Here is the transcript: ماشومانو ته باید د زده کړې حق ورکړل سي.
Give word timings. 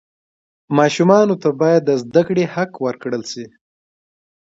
ماشومانو 0.77 1.35
ته 1.41 1.49
باید 1.61 1.81
د 1.85 1.91
زده 2.03 2.21
کړې 2.27 2.43
حق 2.53 2.71
ورکړل 2.85 3.21
سي. 3.31 3.45